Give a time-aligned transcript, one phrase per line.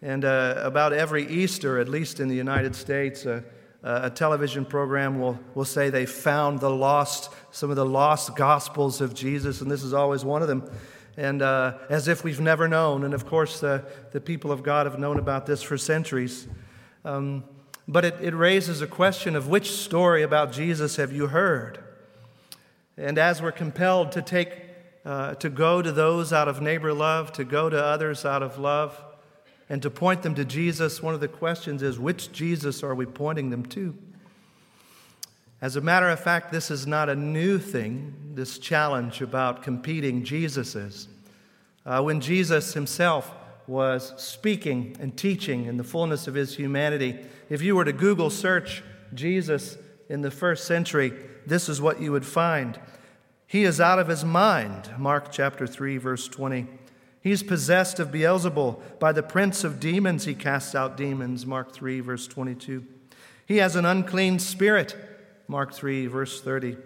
[0.00, 3.26] And uh, about every Easter, at least in the United States,
[3.84, 8.34] uh, a television program will, will say they found the lost, some of the lost
[8.34, 10.68] gospels of Jesus, and this is always one of them.
[11.16, 13.04] And uh, as if we've never known.
[13.04, 16.46] And of course, the, the people of God have known about this for centuries.
[17.04, 17.42] Um,
[17.88, 21.82] but it, it raises a question of which story about Jesus have you heard?
[22.96, 24.52] And as we're compelled to take,
[25.04, 28.58] uh, to go to those out of neighbor love, to go to others out of
[28.58, 29.02] love,
[29.68, 33.06] and to point them to Jesus, one of the questions is which Jesus are we
[33.06, 33.96] pointing them to?
[35.60, 40.22] As a matter of fact, this is not a new thing, this challenge about competing
[40.22, 41.08] Jesuses.
[41.84, 43.34] Uh, when Jesus himself
[43.66, 47.18] was speaking and teaching in the fullness of his humanity,
[47.50, 49.76] if you were to Google search Jesus
[50.08, 51.12] in the first century,
[51.46, 52.78] this is what you would find.
[53.46, 56.66] He is out of his mind, Mark chapter 3, verse 20.
[57.28, 58.80] He's possessed of Beelzebul.
[58.98, 61.44] By the prince of demons, he casts out demons.
[61.44, 62.86] Mark 3, verse 22.
[63.44, 64.96] He has an unclean spirit.
[65.46, 66.78] Mark 3, verse 30.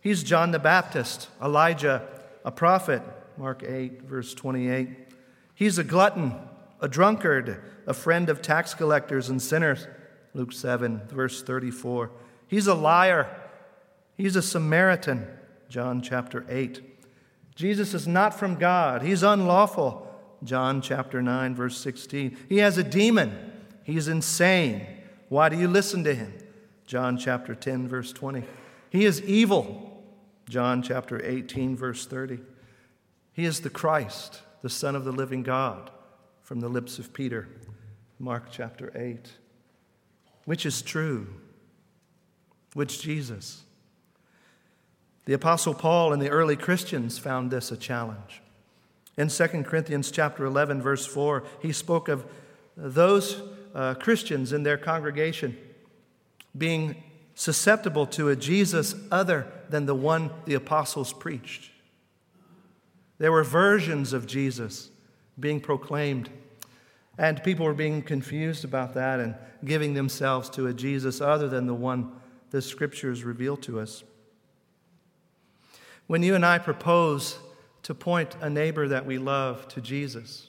[0.00, 2.06] He's John the Baptist, Elijah,
[2.44, 3.02] a prophet.
[3.36, 4.90] Mark 8, verse 28.
[5.56, 6.36] He's a glutton,
[6.80, 9.88] a drunkard, a friend of tax collectors and sinners.
[10.34, 12.12] Luke 7, verse 34.
[12.46, 13.26] He's a liar.
[14.16, 15.26] He's a Samaritan.
[15.68, 16.80] John chapter 8.
[17.60, 19.02] Jesus is not from God.
[19.02, 20.10] He's unlawful.
[20.42, 22.34] John chapter 9, verse 16.
[22.48, 23.36] He has a demon.
[23.84, 24.86] He's insane.
[25.28, 26.32] Why do you listen to him?
[26.86, 28.44] John chapter 10, verse 20.
[28.88, 30.02] He is evil.
[30.48, 32.38] John chapter 18, verse 30.
[33.34, 35.90] He is the Christ, the Son of the living God,
[36.40, 37.46] from the lips of Peter.
[38.18, 39.32] Mark chapter 8.
[40.46, 41.26] Which is true?
[42.72, 43.64] Which Jesus?
[45.26, 48.42] The apostle Paul and the early Christians found this a challenge.
[49.16, 52.24] In 2 Corinthians chapter 11 verse 4, he spoke of
[52.76, 53.42] those
[53.74, 55.56] uh, Christians in their congregation
[56.56, 57.02] being
[57.34, 61.70] susceptible to a Jesus other than the one the apostles preached.
[63.18, 64.90] There were versions of Jesus
[65.38, 66.30] being proclaimed,
[67.18, 71.66] and people were being confused about that and giving themselves to a Jesus other than
[71.66, 72.12] the one
[72.50, 74.02] the scriptures reveal to us.
[76.10, 77.38] When you and I propose
[77.84, 80.48] to point a neighbor that we love to Jesus,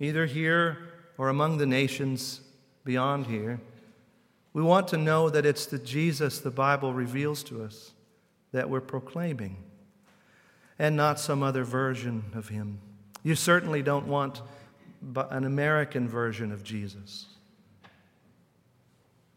[0.00, 0.78] either here
[1.18, 2.40] or among the nations
[2.86, 3.60] beyond here,
[4.54, 7.92] we want to know that it's the Jesus the Bible reveals to us
[8.52, 9.58] that we're proclaiming
[10.78, 12.78] and not some other version of him.
[13.22, 14.40] You certainly don't want
[15.14, 17.26] an American version of Jesus,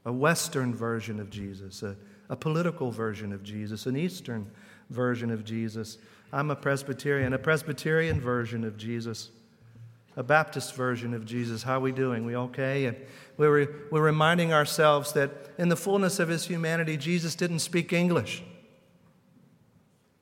[0.05, 1.97] a Western version of Jesus, a,
[2.29, 4.49] a political version of Jesus, an Eastern
[4.91, 5.97] version of Jesus.
[6.31, 9.29] I'm a Presbyterian, a Presbyterian version of Jesus,
[10.15, 11.63] a Baptist version of Jesus.
[11.63, 12.25] How are we doing?
[12.25, 12.85] We okay?
[12.85, 12.97] And
[13.37, 18.43] we're, we're reminding ourselves that in the fullness of his humanity, Jesus didn't speak English.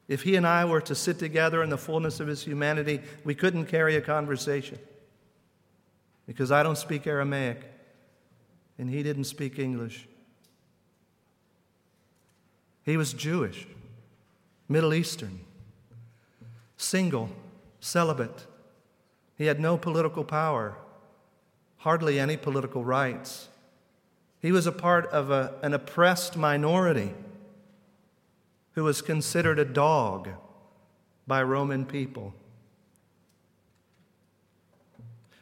[0.07, 3.35] If he and I were to sit together in the fullness of his humanity, we
[3.35, 4.79] couldn't carry a conversation
[6.25, 7.61] because I don't speak Aramaic
[8.79, 10.07] and he didn't speak English.
[12.83, 13.67] He was Jewish,
[14.69, 15.39] Middle Eastern,
[16.77, 17.31] single,
[17.79, 18.45] celibate.
[19.35, 20.75] He had no political power,
[21.77, 23.49] hardly any political rights.
[24.39, 27.13] He was a part of a, an oppressed minority
[28.73, 30.29] who was considered a dog
[31.25, 32.33] by Roman people.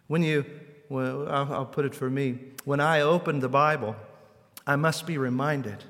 [0.08, 0.46] When you,
[0.90, 3.96] well, I'll, put it for me, when I open the Bible,
[4.66, 5.84] I must be reminded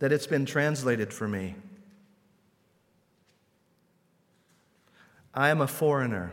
[0.00, 1.54] that it's been translated for me.
[5.34, 6.32] I am a foreigner.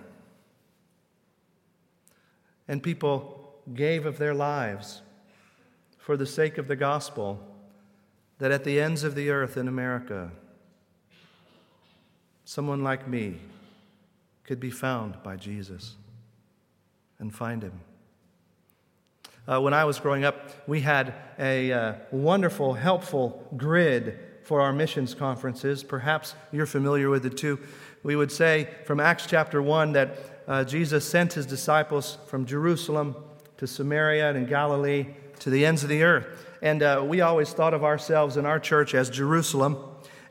[2.67, 5.01] And people gave of their lives
[5.97, 7.39] for the sake of the gospel
[8.39, 10.31] that at the ends of the earth in America,
[12.45, 13.35] someone like me
[14.43, 15.95] could be found by Jesus
[17.19, 17.79] and find him.
[19.47, 24.19] Uh, when I was growing up, we had a uh, wonderful, helpful grid
[24.49, 25.83] for our missions conferences.
[25.83, 27.59] Perhaps you're familiar with it too.
[28.01, 30.17] We would say from Acts chapter 1 that
[30.47, 33.15] uh, Jesus sent his disciples from Jerusalem
[33.57, 35.05] to Samaria and Galilee
[35.41, 36.25] to the ends of the earth.
[36.63, 39.77] And uh, we always thought of ourselves in our church as Jerusalem.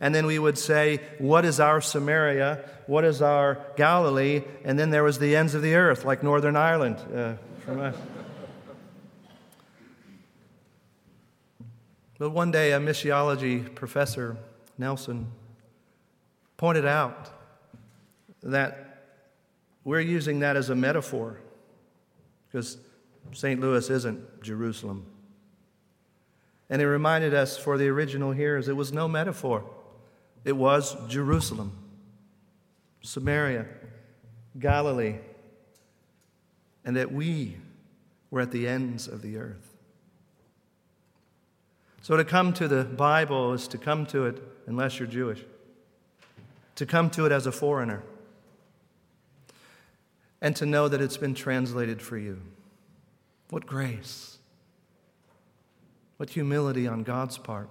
[0.01, 2.69] And then we would say, What is our Samaria?
[2.89, 4.43] What is our Galilee?
[4.65, 7.95] And then there was the ends of the earth, like Northern Ireland uh, from us.
[12.19, 14.37] But one day, a missiology professor,
[14.77, 15.29] Nelson,
[16.57, 17.31] pointed out
[18.43, 19.05] that
[19.85, 21.41] we're using that as a metaphor
[22.47, 22.79] because
[23.33, 23.61] St.
[23.61, 25.07] Louis isn't Jerusalem.
[26.71, 29.65] And he reminded us for the original hearers, it was no metaphor.
[30.45, 31.73] It was Jerusalem,
[33.03, 33.67] Samaria,
[34.59, 35.17] Galilee,
[36.85, 37.57] and that we
[38.31, 39.68] were at the ends of the earth.
[42.09, 45.45] So to come to the Bible is to come to it, unless you're Jewish,
[46.77, 48.03] to come to it as a foreigner,
[50.41, 52.41] and to know that it's been translated for you.
[53.51, 54.39] What grace!
[56.17, 57.69] What humility on God's part.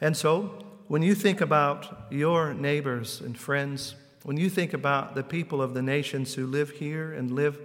[0.00, 3.94] And so, when you think about your neighbors and friends,
[4.24, 7.56] when you think about the people of the nations who live here and live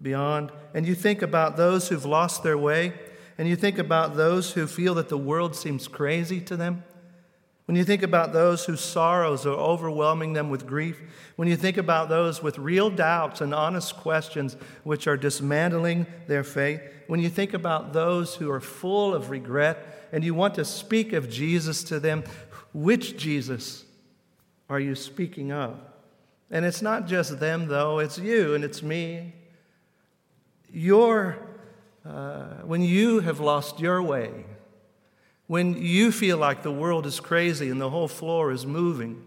[0.00, 2.92] beyond, and you think about those who've lost their way,
[3.40, 6.84] and you think about those who feel that the world seems crazy to them,
[7.64, 11.00] when you think about those whose sorrows are overwhelming them with grief,
[11.36, 16.44] when you think about those with real doubts and honest questions which are dismantling their
[16.44, 20.64] faith, when you think about those who are full of regret and you want to
[20.66, 22.24] speak of Jesus to them,
[22.74, 23.86] which Jesus
[24.68, 25.80] are you speaking of?
[26.50, 29.32] And it's not just them, though, it's you and it's me.
[30.70, 31.38] Your,
[32.04, 34.44] uh, when you have lost your way,
[35.46, 39.22] when you feel like the world is crazy and the whole floor is moving,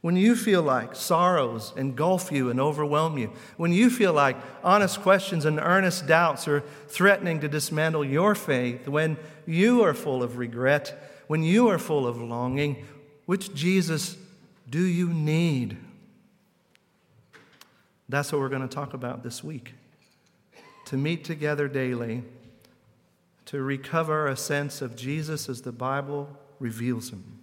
[0.00, 5.00] when you feel like sorrows engulf you and overwhelm you, when you feel like honest
[5.00, 9.16] questions and earnest doubts are threatening to dismantle your faith, when
[9.46, 12.84] you are full of regret, when you are full of longing,
[13.26, 14.16] which Jesus
[14.68, 15.76] do you need?
[18.08, 19.74] That's what we're going to talk about this week.
[20.92, 22.22] To meet together daily
[23.46, 27.38] to recover a sense of Jesus as the Bible reveals him,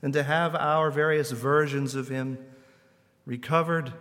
[0.00, 2.38] and to have our various versions of him
[3.26, 3.92] recovered,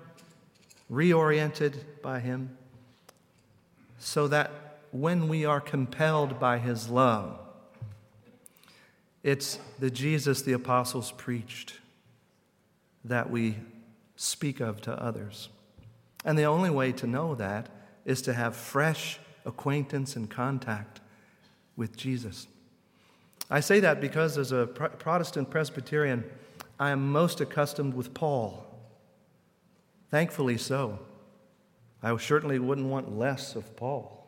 [0.92, 2.56] reoriented by him,
[3.98, 4.52] so that
[4.92, 7.40] when we are compelled by his love,
[9.24, 11.80] it's the Jesus the apostles preached
[13.04, 13.56] that we
[14.16, 15.50] speak of to others.
[16.24, 17.70] And the only way to know that
[18.08, 21.02] is to have fresh acquaintance and contact
[21.76, 22.48] with Jesus.
[23.52, 26.24] I say that because as a Protestant Presbyterian,
[26.80, 28.66] I am most accustomed with Paul.
[30.10, 31.00] Thankfully so.
[32.02, 34.26] I certainly wouldn't want less of Paul.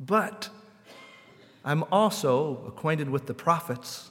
[0.00, 0.48] But
[1.64, 4.10] I'm also acquainted with the prophets.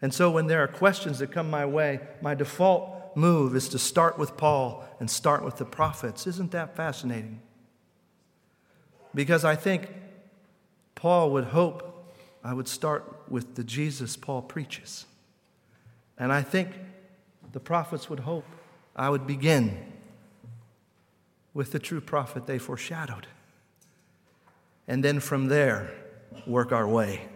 [0.00, 3.78] And so when there are questions that come my way, my default move is to
[3.78, 6.26] start with Paul and start with the prophets.
[6.26, 7.40] Isn't that fascinating?
[9.14, 9.88] Because I think
[10.94, 11.90] Paul would hope
[12.42, 15.06] I would start with the Jesus Paul preaches.
[16.18, 16.70] And I think
[17.52, 18.44] the prophets would hope
[18.94, 19.78] I would begin
[21.54, 23.26] with the true prophet they foreshadowed.
[24.86, 25.90] And then from there,
[26.46, 27.28] work our way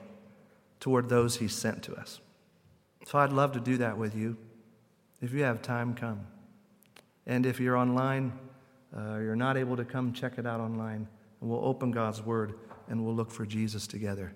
[0.80, 2.20] toward those he sent to us.
[3.06, 4.36] So I'd love to do that with you.
[5.20, 6.20] If you have time, come.
[7.26, 8.32] And if you're online,
[8.96, 11.08] uh, you're not able to come, check it out online.
[11.40, 12.54] And we'll open God's Word
[12.88, 14.32] and we'll look for Jesus together